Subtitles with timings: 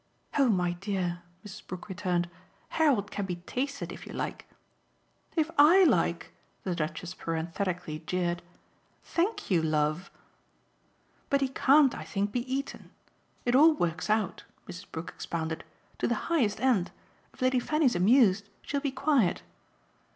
[0.35, 1.67] "Oh my dear," Mrs.
[1.67, 2.27] Brook returned,
[2.69, 4.47] "Harold can be tasted, if you like"
[5.35, 8.41] "If I like?" the Duchess parenthetically jeered.
[9.03, 10.09] "Thank you, love!"
[11.29, 12.89] "But he can't, I think, be eaten.
[13.45, 14.89] It all works out," Mrs.
[14.91, 15.63] Brook expounded,
[15.99, 16.89] "to the highest end.
[17.31, 19.43] If Lady Fanny's amused she'll be quiet."